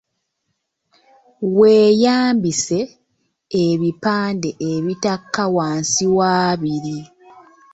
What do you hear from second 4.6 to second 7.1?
ebitakka wansi w’abiri.